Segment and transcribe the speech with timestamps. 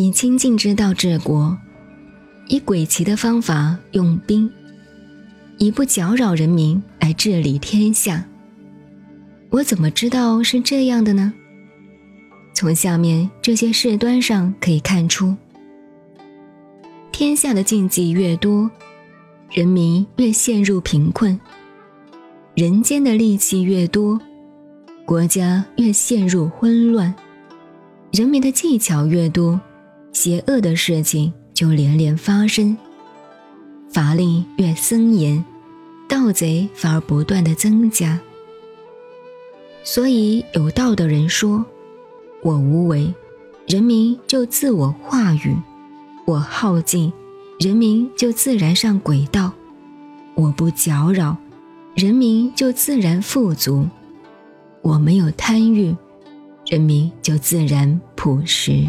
[0.00, 1.58] 以清净之道治国，
[2.46, 4.48] 以诡奇的方法用兵，
[5.56, 8.24] 以不搅扰人民来治理天下。
[9.50, 11.32] 我怎么知道是这样的呢？
[12.54, 15.34] 从下面这些事端上可以看出，
[17.10, 18.70] 天下的禁忌越多，
[19.50, 21.36] 人民越陷入贫困；
[22.54, 24.16] 人间的戾气越多，
[25.04, 27.12] 国家越陷入混乱；
[28.12, 29.60] 人民的技巧越多，
[30.18, 32.76] 邪恶的事情就连连发生；
[33.88, 35.44] 法令越森严，
[36.08, 38.18] 盗贼反而不断的增加。
[39.84, 41.64] 所以有道的人说。
[42.42, 43.14] 我无为，
[43.68, 45.54] 人民就自我化语；
[46.26, 47.12] 我耗尽，
[47.60, 49.52] 人民就自然上轨道；
[50.34, 51.36] 我不搅扰，
[51.94, 53.88] 人民就自然富足；
[54.82, 55.94] 我没有贪欲，
[56.66, 58.84] 人民就自然朴实。